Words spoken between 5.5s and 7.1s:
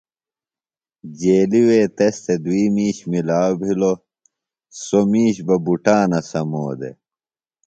بُٹانہ سمو دےۡ۔